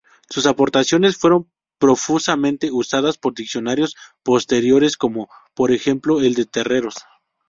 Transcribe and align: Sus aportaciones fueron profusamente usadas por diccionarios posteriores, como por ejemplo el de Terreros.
Sus 0.31 0.47
aportaciones 0.47 1.15
fueron 1.15 1.47
profusamente 1.77 2.71
usadas 2.71 3.19
por 3.19 3.35
diccionarios 3.35 3.95
posteriores, 4.23 4.97
como 4.97 5.29
por 5.53 5.71
ejemplo 5.71 6.21
el 6.21 6.33
de 6.33 6.45
Terreros. 6.45 6.95